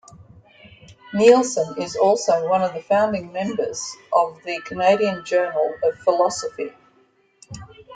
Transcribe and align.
Nielsen 1.13 1.79
is 1.79 1.95
also 1.95 2.49
one 2.49 2.63
of 2.63 2.73
the 2.73 2.81
founding 2.81 3.31
members 3.31 3.95
of 4.11 4.41
the 4.43 4.59
"Canadian 4.61 5.23
Journal 5.23 5.75
of 5.83 5.95
Philosophy". 5.99 6.71